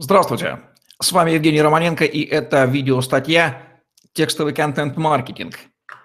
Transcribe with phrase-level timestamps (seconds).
[0.00, 0.60] Здравствуйте,
[1.02, 3.82] с вами Евгений Романенко, и это видеостатья
[4.12, 5.58] «Текстовый контент-маркетинг.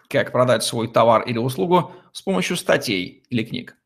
[0.10, 3.78] Как продать свой товар или услугу с помощью статей или книг».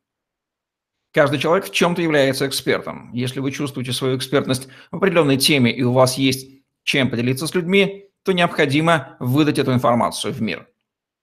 [1.12, 3.12] Каждый человек в чем-то является экспертом.
[3.12, 6.52] Если вы чувствуете свою экспертность в определенной теме и у вас есть
[6.84, 10.70] чем поделиться с людьми, то необходимо выдать эту информацию в мир.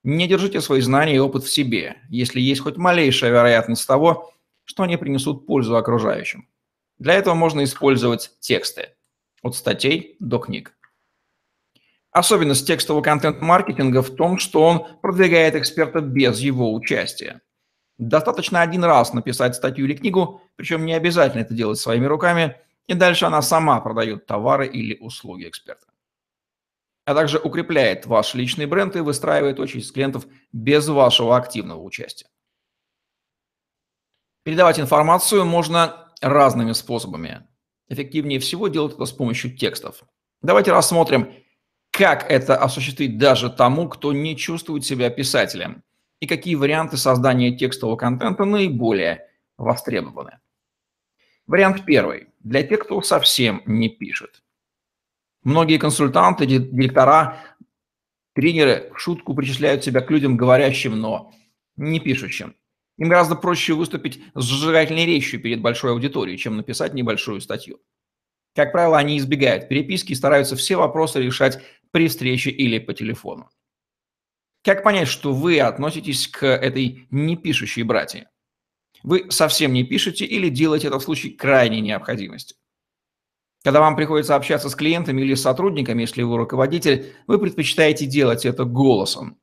[0.03, 4.31] Не держите свои знания и опыт в себе, если есть хоть малейшая вероятность того,
[4.63, 6.47] что они принесут пользу окружающим.
[6.97, 8.95] Для этого можно использовать тексты
[9.41, 10.75] от статей до книг.
[12.11, 17.41] Особенность текстового контент-маркетинга в том, что он продвигает эксперта без его участия.
[17.97, 22.55] Достаточно один раз написать статью или книгу, причем не обязательно это делать своими руками,
[22.87, 25.87] и дальше она сама продает товары или услуги эксперта.
[27.03, 32.27] А также укрепляет ваш личный бренд и выстраивает очередь клиентов без вашего активного участия.
[34.43, 37.43] Передавать информацию можно разными способами.
[37.87, 40.03] Эффективнее всего делать это с помощью текстов.
[40.41, 41.31] Давайте рассмотрим,
[41.91, 45.83] как это осуществить даже тому, кто не чувствует себя писателем,
[46.19, 50.39] и какие варианты создания текстового контента наиболее востребованы.
[51.45, 52.29] Вариант первый.
[52.39, 54.41] Для тех, кто совсем не пишет.
[55.43, 57.37] Многие консультанты, директора,
[58.33, 61.31] тренеры в шутку причисляют себя к людям говорящим, но
[61.75, 62.55] не пишущим.
[62.97, 67.79] Им гораздо проще выступить с зажигательной речью перед большой аудиторией, чем написать небольшую статью.
[68.55, 73.49] Как правило, они избегают переписки и стараются все вопросы решать при встрече или по телефону.
[74.63, 78.29] Как понять, что вы относитесь к этой непишущей братье?
[79.03, 82.55] Вы совсем не пишете или делаете это в случае крайней необходимости?
[83.63, 88.63] Когда вам приходится общаться с клиентами или сотрудниками, если вы руководитель, вы предпочитаете делать это
[88.63, 89.37] голосом.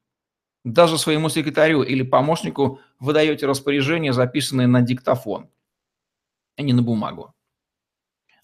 [0.65, 5.51] Даже своему секретарю или помощнику вы даете распоряжение, записанное на диктофон,
[6.57, 7.35] а не на бумагу.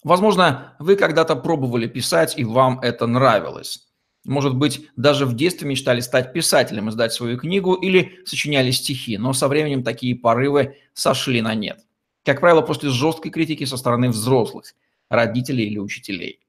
[0.03, 3.87] Возможно, вы когда-то пробовали писать, и вам это нравилось.
[4.25, 9.33] Может быть, даже в детстве мечтали стать писателем, издать свою книгу или сочиняли стихи, но
[9.33, 11.85] со временем такие порывы сошли на нет.
[12.25, 14.73] Как правило, после жесткой критики со стороны взрослых,
[15.09, 16.41] родителей или учителей.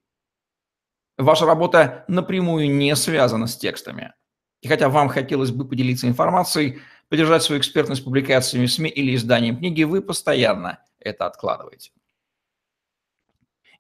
[1.16, 4.14] Ваша работа напрямую не связана с текстами.
[4.60, 9.56] И хотя вам хотелось бы поделиться информацией, поддержать свою экспертность публикациями в СМИ или изданием
[9.56, 11.93] книги, вы постоянно это откладываете.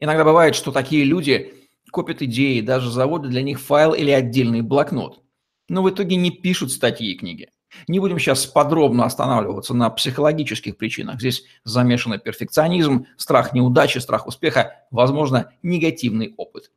[0.00, 1.54] Иногда бывает, что такие люди
[1.90, 5.22] копят идеи, даже заводят для них файл или отдельный блокнот.
[5.68, 7.50] Но в итоге не пишут статьи и книги.
[7.86, 11.20] Не будем сейчас подробно останавливаться на психологических причинах.
[11.20, 16.72] Здесь замешаны перфекционизм, страх неудачи, страх успеха, возможно, негативный опыт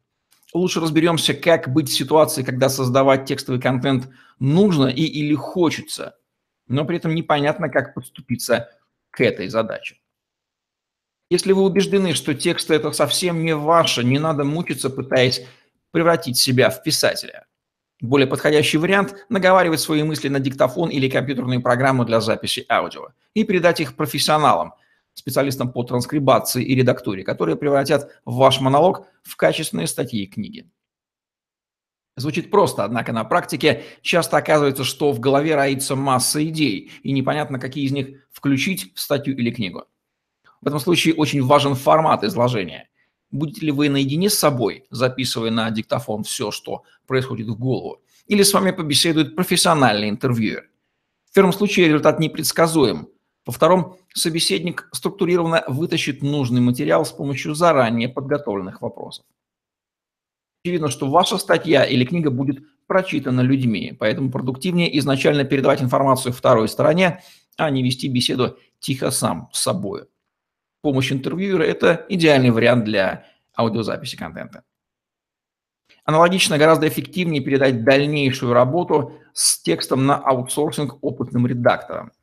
[0.53, 4.09] лучше разберемся, как быть в ситуации, когда создавать текстовый контент
[4.39, 6.15] нужно и или хочется,
[6.67, 8.69] но при этом непонятно, как подступиться
[9.11, 9.97] к этой задаче.
[11.29, 15.45] Если вы убеждены, что текст это совсем не ваше, не надо мучиться, пытаясь
[15.91, 17.47] превратить себя в писателя.
[18.01, 23.45] Более подходящий вариант– наговаривать свои мысли на диктофон или компьютерную программу для записи аудио и
[23.45, 24.73] передать их профессионалам,
[25.13, 30.69] специалистам по транскрибации и редактуре, которые превратят ваш монолог в качественные статьи и книги.
[32.15, 37.59] Звучит просто, однако на практике часто оказывается, что в голове роится масса идей, и непонятно,
[37.59, 39.85] какие из них включить в статью или книгу.
[40.61, 42.89] В этом случае очень важен формат изложения.
[43.31, 48.43] Будете ли вы наедине с собой, записывая на диктофон все, что происходит в голову, или
[48.43, 50.69] с вами побеседует профессиональный интервьюер.
[51.31, 53.09] В первом случае результат непредсказуем,
[53.45, 59.25] во-втором, собеседник структурированно вытащит нужный материал с помощью заранее подготовленных вопросов.
[60.63, 66.69] Очевидно, что ваша статья или книга будет прочитана людьми, поэтому продуктивнее изначально передавать информацию второй
[66.69, 67.21] стороне,
[67.57, 70.05] а не вести беседу тихо сам с собой.
[70.81, 73.25] Помощь интервьюера– это идеальный вариант для
[73.57, 74.63] аудиозаписи контента.
[76.05, 82.13] Аналогично гораздо эффективнее передать дальнейшую работу с текстом на аутсорсинг опытным редакторам–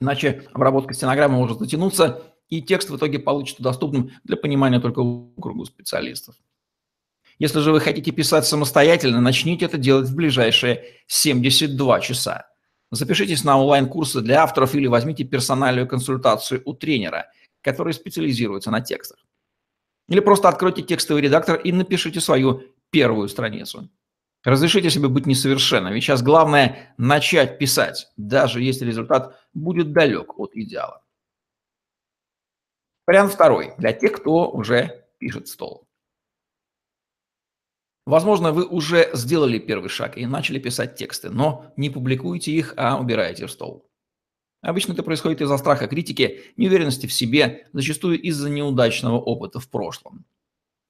[0.00, 5.02] Иначе обработка стенограммы может затянуться, и текст в итоге получится доступным для понимания только
[5.40, 6.36] кругу специалистов.
[7.38, 12.46] Если же вы хотите писать самостоятельно, начните это делать в ближайшие 72 часа.
[12.90, 17.26] Запишитесь на онлайн-курсы для авторов или возьмите персональную консультацию у тренера,
[17.60, 19.18] который специализируется на текстах.
[20.08, 23.90] Или просто откройте текстовый редактор и напишите свою первую страницу.
[24.46, 30.54] Разрешите себе быть несовершенным, ведь сейчас главное начать писать, даже если результат будет далек от
[30.54, 31.02] идеала.
[33.08, 35.88] Вариант второй, для тех, кто уже пишет стол.
[38.06, 43.00] Возможно, вы уже сделали первый шаг и начали писать тексты, но не публикуете их, а
[43.00, 43.90] убираете в стол.
[44.62, 50.24] Обычно это происходит из-за страха критики, неуверенности в себе, зачастую из-за неудачного опыта в прошлом.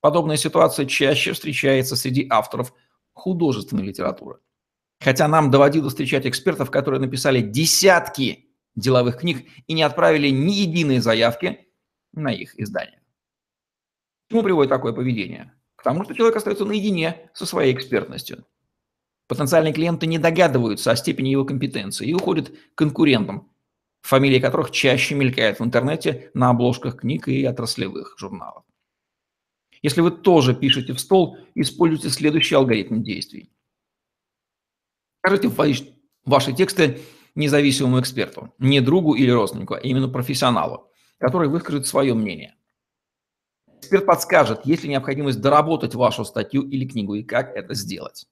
[0.03, 2.75] Подобная ситуация чаще встречается среди авторов
[3.17, 4.39] художественной литературы.
[5.01, 10.99] Хотя нам доводилось встречать экспертов, которые написали десятки деловых книг и не отправили ни единой
[10.99, 11.67] заявки
[12.13, 13.01] на их издание.
[14.31, 15.55] Чему приводит такое поведение?
[15.77, 18.45] К тому, что человек остается наедине со своей экспертностью.
[19.29, 23.51] Потенциальные клиенты не догадываются о степени его компетенции и уходят к конкурентам,
[24.03, 28.65] фамилии которых чаще мелькают в интернете на обложках книг и отраслевых журналов.
[29.87, 33.53] Если вы тоже пишете в стол, используйте следующий алгоритм действий.
[35.21, 35.49] Скажите
[36.25, 36.99] ваши тексты
[37.37, 42.57] независимому эксперту, не другу или родственнику, а именно профессионалу, который выскажет свое мнение.
[43.79, 48.27] Эксперт подскажет, есть ли необходимость доработать вашу статью или книгу и как это сделать.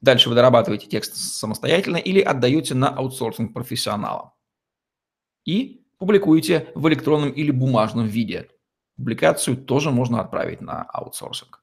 [0.00, 4.30] Дальше вы дорабатываете текст самостоятельно или отдаете на аутсорсинг профессионалам.
[5.44, 8.48] И публикуете в электронном или бумажном виде.
[9.02, 11.60] Публикацию тоже можно отправить на аутсорсинг.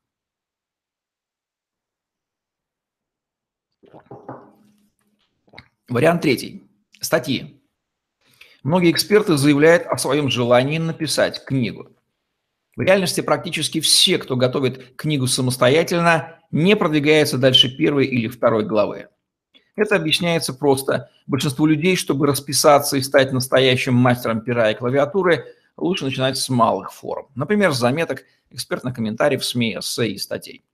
[5.88, 6.70] Вариант третий.
[7.00, 7.64] Статьи.
[8.64, 11.96] Многие эксперты заявляют о своем желании написать книгу.
[12.76, 19.08] В реальности практически все, кто готовит книгу самостоятельно, не продвигаются дальше первой или второй главы.
[19.78, 21.10] Это объясняется просто.
[21.26, 25.46] Большинству людей, чтобы расписаться и стать настоящим мастером пера и клавиатуры,
[25.80, 27.28] лучше начинать с малых форм.
[27.36, 30.66] Например, с заметок, экспертных комментариев, СМИ, эссе и статей.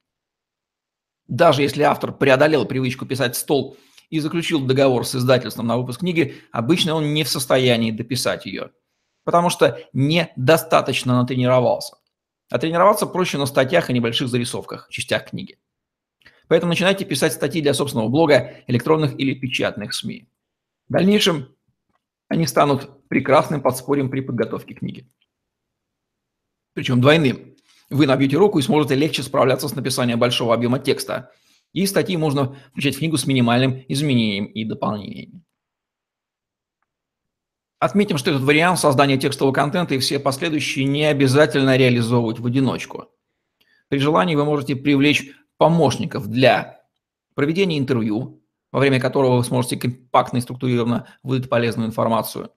[1.28, 3.78] Даже если автор преодолел привычку писать стол
[4.10, 8.72] и заключил договор с издательством на выпуск книги, обычно он не в состоянии дописать ее,
[9.24, 11.98] потому что недостаточно натренировался.
[12.52, 15.58] А тренироваться проще на статьях и небольших зарисовках, частях книги.
[16.48, 20.30] Поэтому начинайте писать статьи для собственного блога, электронных или печатных СМИ.
[20.88, 21.56] В дальнейшем
[22.28, 25.10] они станут прекрасным подспорьем при подготовке книги.
[26.74, 27.56] Причем двойным.
[27.90, 31.32] Вы набьете руку и сможете легче справляться с написанием большого объема текста.
[31.72, 35.42] И статьи можно включать в книгу с минимальным изменением и дополнениями.
[37.80, 43.10] Отметим, что этот вариант создания текстового контента и все последующие не обязательно реализовывать в одиночку.
[43.90, 46.82] При желании вы можете привлечь помощников для
[47.36, 48.42] проведения интервью,
[48.72, 52.52] во время которого вы сможете компактно и структурированно выдать полезную информацию,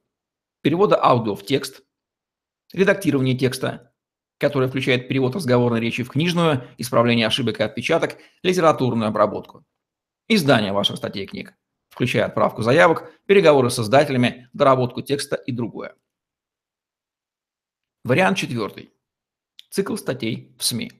[0.68, 1.82] перевода аудио в текст,
[2.74, 3.94] редактирование текста,
[4.36, 9.64] которое включает перевод разговорной речи в книжную, исправление ошибок и отпечаток, литературную обработку,
[10.28, 11.54] издание ваших статей и книг,
[11.88, 15.96] включая отправку заявок, переговоры с издателями, доработку текста и другое.
[18.04, 18.92] Вариант четвертый.
[19.70, 20.92] Цикл статей в СМИ.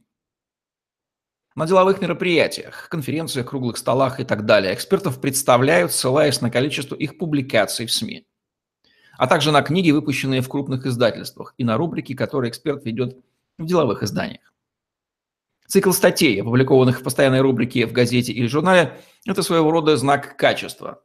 [1.57, 7.19] На деловых мероприятиях, конференциях, круглых столах и так далее экспертов представляют, ссылаясь на количество их
[7.19, 8.27] публикаций в СМИ,
[9.19, 13.19] а также на книги, выпущенные в крупных издательствах, и на рубрики, которые эксперт ведет
[13.59, 14.55] в деловых изданиях.
[15.67, 21.03] Цикл статей, опубликованных в постоянной рубрике в газете или журнале, это своего рода знак качества.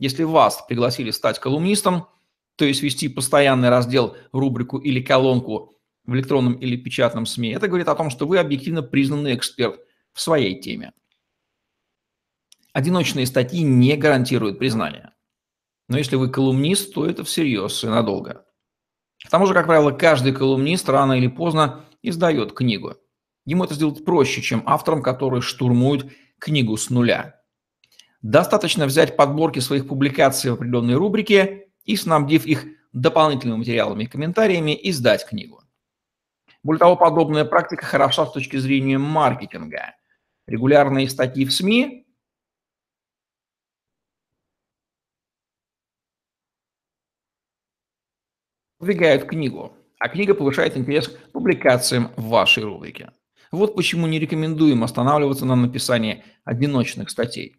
[0.00, 2.08] Если вас пригласили стать колумнистом,
[2.56, 7.88] то есть вести постоянный раздел, рубрику или колонку в электронном или печатном СМИ, это говорит
[7.88, 9.80] о том, что вы объективно признанный эксперт
[10.12, 10.92] в своей теме.
[12.72, 15.14] Одиночные статьи не гарантируют признания.
[15.88, 18.44] Но если вы колумнист, то это всерьез и надолго.
[19.26, 22.94] К тому же, как правило, каждый колумнист рано или поздно издает книгу.
[23.44, 27.40] Ему это сделать проще, чем авторам, которые штурмуют книгу с нуля.
[28.20, 34.78] Достаточно взять подборки своих публикаций в определенной рубрике и, снабдив их дополнительными материалами и комментариями,
[34.82, 35.62] издать книгу.
[36.62, 39.94] Более того, подобная практика хороша с точки зрения маркетинга.
[40.46, 42.07] Регулярные статьи в СМИ
[48.78, 53.10] продвигают книгу, а книга повышает интерес к публикациям в вашей рубрике.
[53.50, 57.56] Вот почему не рекомендуем останавливаться на написании одиночных статей.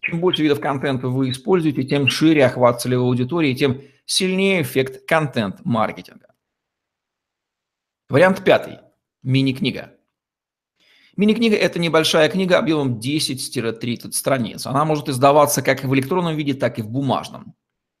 [0.00, 6.34] Чем больше видов контента вы используете, тем шире охват целевой аудитории, тем сильнее эффект контент-маркетинга.
[8.10, 8.78] Вариант пятый.
[9.22, 9.94] Мини-книга.
[11.16, 14.66] Мини-книга– это небольшая книга объемом 10-30 страниц.
[14.66, 17.54] Она может издаваться как в электронном виде, так и в бумажном.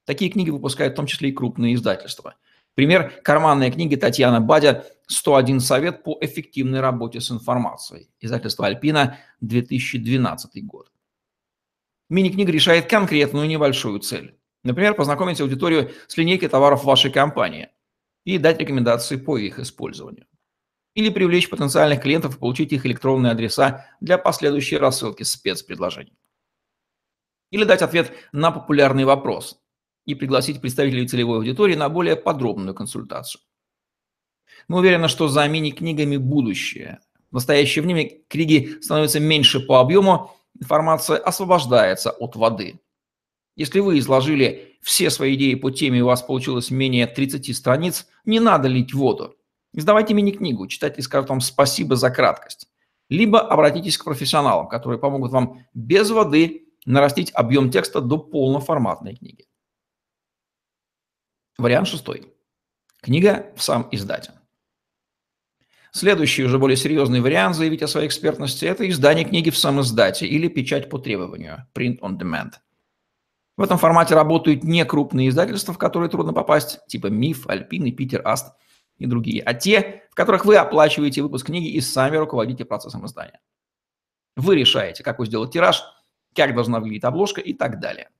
[0.04, 2.34] Такие книги выпускают в том числе и крупные издательства.
[2.74, 8.10] Пример– карманная книга Татьяна Бадя «101 совет по эффективной работе с информацией».
[8.20, 10.90] Издательство «Альпина», 2012 год.
[12.08, 14.38] Мини-книга решает конкретную небольшую цель.
[14.62, 17.68] Например, познакомить аудиторию с линейкой товаров вашей компании–
[18.24, 20.26] и дать рекомендации по их использованию.
[20.94, 26.16] Или привлечь потенциальных клиентов и получить их электронные адреса для последующей рассылки спецпредложений.
[27.50, 29.60] Или дать ответ на популярный вопрос
[30.06, 33.40] и пригласить представителей целевой аудитории на более подробную консультацию.
[34.68, 37.00] Мы уверены, что за мини-книгами будущее.
[37.30, 42.80] В настоящее время книги становятся меньше по объему, информация освобождается от воды.
[43.56, 48.40] Если вы изложили все свои идеи по теме у вас получилось менее 30 страниц, не
[48.40, 49.36] надо лить воду.
[49.72, 52.68] Издавайте мини-книгу, читатель скажет вам спасибо за краткость.
[53.08, 59.46] Либо обратитесь к профессионалам, которые помогут вам без воды нарастить объем текста до полноформатной книги.
[61.56, 62.32] Вариант шестой.
[63.00, 64.32] Книга в сам издатель.
[65.92, 70.26] Следующий, уже более серьезный вариант заявить о своей экспертности– это издание книги в сам издате
[70.26, 72.54] или печать по требованию– print on demand.
[73.56, 77.92] В этом формате работают не крупные издательства, в которые трудно попасть, типа МИФ, Альпин и
[77.92, 78.52] Питер Аст
[78.98, 83.40] и другие, а те, в которых вы оплачиваете выпуск книги и сами руководите процессом издания.
[84.34, 85.84] Вы решаете, какой сделать тираж,
[86.34, 88.10] как должна выглядеть обложка и так далее.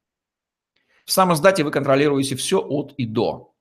[1.04, 3.52] В сам издате вы контролируете все от и до.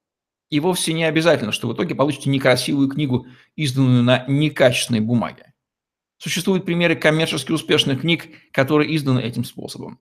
[0.49, 5.53] И вовсе не обязательно, что в итоге получите некрасивую книгу, изданную на некачественной бумаге.
[6.17, 9.99] Существуют примеры коммерчески успешных книг, которые изданы этим способом.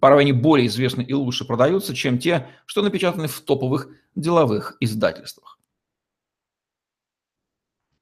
[0.00, 5.55] Порой они более известны и лучше продаются, чем те, что напечатаны в топовых деловых издательствах.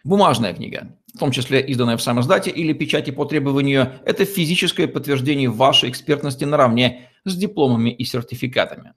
[0.04, 4.86] Бумажная книга, в том числе изданная в сам издате или печати по требованию, это физическое
[4.86, 8.92] подтверждение вашей экспертности наравне с дипломами и сертификатами.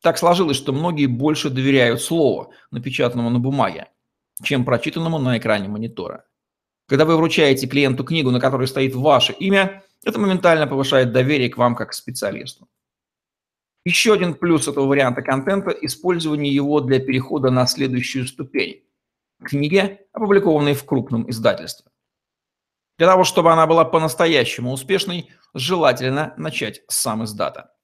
[0.00, 3.88] Так сложилось, что многие больше доверяют слову, напечатанному на бумаге,
[4.44, 6.24] чем прочитанному на экране монитора.
[6.86, 11.56] Когда вы вручаете клиенту книгу, на которой стоит ваше имя, это моментально повышает доверие к
[11.56, 12.68] вам как к специалисту.
[13.84, 18.84] Еще один плюс этого варианта контента– использование его для перехода на следующую ступень–
[19.44, 21.90] книги, опубликованные в крупном издательстве.
[22.98, 27.74] Для того, чтобы она была по-настоящему успешной, желательно начать с сам издата.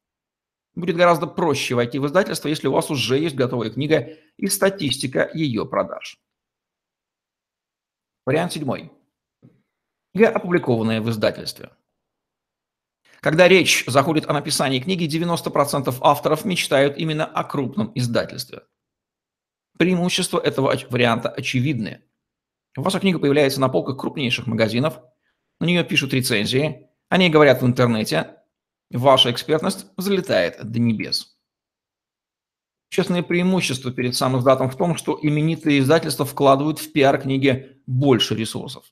[0.74, 5.28] Будет гораздо проще войти в издательство, если у вас уже есть готовая книга и статистика
[5.34, 6.20] ее продаж.
[8.24, 8.92] Вариант седьмой.
[10.14, 11.70] Книга, опубликованная в издательстве.
[13.20, 18.62] Когда речь заходит о написании книги, 90% авторов мечтают именно о крупном издательстве.
[19.78, 22.02] Преимущества этого варианта очевидны.
[22.76, 25.00] Ваша книга появляется на полках крупнейших магазинов,
[25.60, 28.38] на нее пишут рецензии, о ней говорят в интернете,
[28.90, 31.36] Ваша экспертность залетает до небес.
[32.88, 38.34] Честное преимущество перед самым издатом в том, что именитые издательства вкладывают в пиар книги больше
[38.34, 38.86] ресурсов.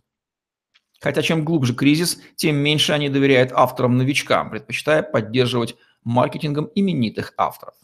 [1.00, 7.74] Хотя чем глубже кризис, тем меньше они доверяют авторам-новичкам, предпочитая поддерживать маркетингом именитых авторов.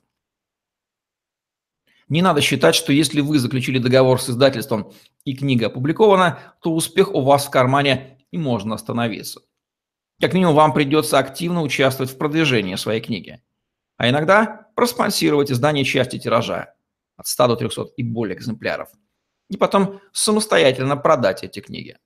[2.12, 4.92] Не надо считать, что если вы заключили договор с издательством
[5.24, 9.40] и книга опубликована, то успех у вас в кармане и можно остановиться.
[10.20, 13.42] Как минимум, вам придется активно участвовать в продвижении своей книги.
[13.96, 16.74] А иногда проспонсировать издание части тиража
[17.16, 18.90] от 100 до 300 и более экземпляров.
[19.48, 21.96] И потом самостоятельно продать эти книги.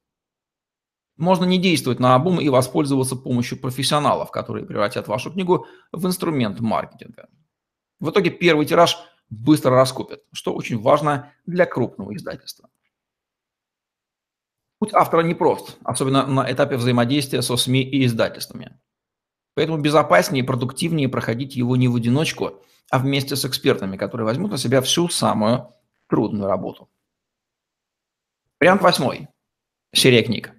[1.16, 6.60] Можно не действовать на обум и воспользоваться помощью профессионалов, которые превратят вашу книгу в инструмент
[6.60, 7.28] маркетинга.
[7.98, 8.98] В итоге первый тираж
[9.28, 12.68] быстро раскупят, что очень важно для крупного издательства.
[14.78, 18.78] Путь автора непрост, особенно на этапе взаимодействия со СМИ и издательствами.
[19.54, 24.50] Поэтому безопаснее и продуктивнее проходить его не в одиночку, а вместе с экспертами, которые возьмут
[24.50, 25.72] на себя всю самую
[26.08, 26.90] трудную работу.
[28.60, 29.28] Вариант восьмой.
[29.94, 30.52] Серия книг.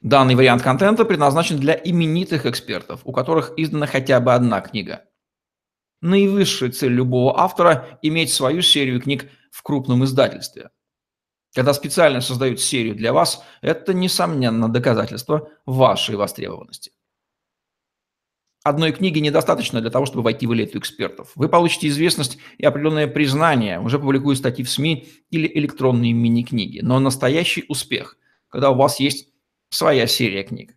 [0.00, 5.04] Данный вариант контента предназначен для именитых экспертов, у которых издана хотя бы одна книга.
[6.00, 10.70] Наивысшая цель любого автора– иметь свою серию книг в крупном издательстве.
[11.54, 16.92] Когда специально создают серию для вас, это, несомненно, доказательство вашей востребованности.
[18.62, 21.30] Одной книги недостаточно для того, чтобы войти в элиту экспертов.
[21.36, 26.80] Вы получите известность и определенное признание, уже публикуя статьи в СМИ или электронные мини-книги.
[26.82, 29.28] Но настоящий успех, когда у вас есть
[29.70, 30.76] своя серия книг.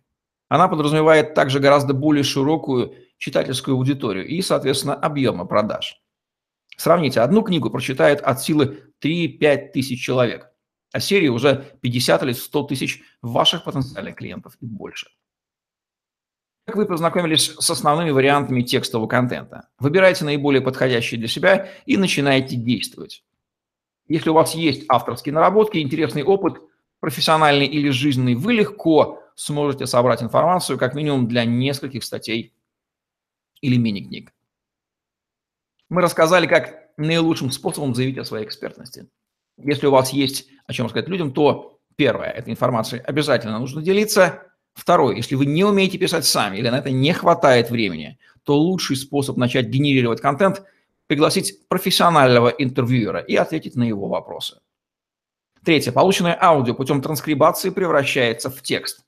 [0.50, 6.02] Она подразумевает также гораздо более широкую читательскую аудиторию и, соответственно, объемы продаж.
[6.76, 10.50] Сравните, одну книгу прочитает от силы 3-5 тысяч человек
[10.92, 15.08] а серии уже 50 или 100 тысяч ваших потенциальных клиентов и больше.
[16.66, 19.68] Как вы познакомились с основными вариантами текстового контента?
[19.78, 23.24] Выбирайте наиболее подходящие для себя и начинайте действовать.
[24.08, 26.60] Если у вас есть авторские наработки, интересный опыт,
[27.00, 32.54] профессиональный или жизненный, вы легко сможете собрать информацию как минимум для нескольких статей
[33.60, 34.32] или мини-книг.
[35.88, 39.08] Мы рассказали, как наилучшим способом заявить о своей экспертности–
[39.62, 44.42] если у вас есть о чем сказать людям, то первое, этой информацией обязательно нужно делиться.
[44.74, 48.96] Второе, если вы не умеете писать сами или на это не хватает времени, то лучший
[48.96, 50.62] способ начать генерировать контент–
[51.06, 54.60] пригласить профессионального интервьюера и ответить на его вопросы.
[55.64, 55.90] Третье.
[55.90, 59.04] Полученное аудио путем транскрибации превращается в текст.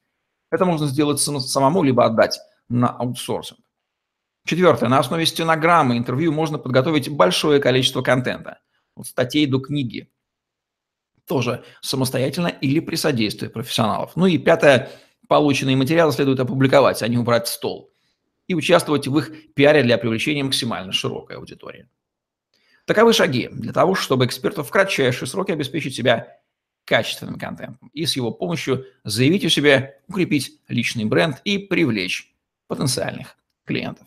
[0.53, 3.59] Это можно сделать самому, либо отдать на аутсорсинг.
[4.45, 4.89] Четвертое.
[4.89, 8.61] На основе стенограммы интервью можно подготовить большое количество контента.
[8.95, 10.13] От статей до книги.
[11.27, 14.13] Тоже самостоятельно или при содействии профессионалов.
[14.15, 14.91] Ну и пятое.
[15.27, 17.91] Полученные материалы следует опубликовать, а не убрать в стол.
[18.47, 21.89] И участвовать в их пиаре для привлечения максимально широкой аудитории.
[22.85, 26.42] Таковы шаги для того, чтобы эксперту в кратчайшие сроки обеспечить себя
[26.93, 32.35] качественным контентом и с его помощью заявить о себе, укрепить личный бренд и привлечь
[32.67, 34.07] потенциальных клиентов.